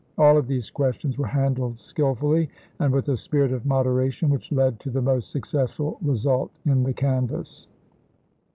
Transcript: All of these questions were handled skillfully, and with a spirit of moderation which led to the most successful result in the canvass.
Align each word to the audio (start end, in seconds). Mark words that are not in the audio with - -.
All 0.17 0.35
of 0.35 0.47
these 0.47 0.71
questions 0.71 1.19
were 1.19 1.27
handled 1.27 1.77
skillfully, 1.79 2.49
and 2.79 2.91
with 2.91 3.07
a 3.09 3.15
spirit 3.15 3.51
of 3.51 3.67
moderation 3.67 4.31
which 4.31 4.51
led 4.51 4.79
to 4.79 4.89
the 4.89 4.99
most 4.99 5.29
successful 5.29 5.99
result 6.01 6.49
in 6.65 6.81
the 6.81 6.91
canvass. 6.93 7.67